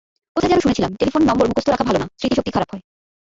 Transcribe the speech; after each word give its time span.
কোথায় 0.35 0.51
যেন 0.51 0.59
শুনেছিলাম 0.59 0.91
টেলিফোন 0.95 1.21
নম্বর 1.25 1.45
মুখস্থ 1.47 1.69
রাখা 1.69 1.87
ভালো 1.87 1.99
না, 1.99 2.07
স্মৃতিশক্তি 2.19 2.51
খারাপ 2.53 2.69
হয়। 2.71 2.83